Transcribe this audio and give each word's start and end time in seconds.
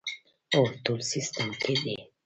هو، 0.55 0.63
ټول 0.83 0.99
سیسټم 1.11 1.47
کې 1.61 1.73
دي 1.83 1.95